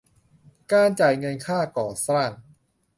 [0.71, 2.29] การจ่ายเงินค่าก่อสร้าง